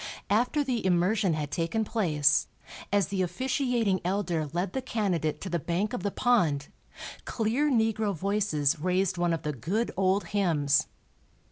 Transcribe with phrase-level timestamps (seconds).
[0.31, 2.47] After the immersion had taken place,
[2.91, 6.69] as the officiating "elder" led the candidate to the bank of the pond,
[7.25, 10.87] clear negro voices raised one of the good old hymns.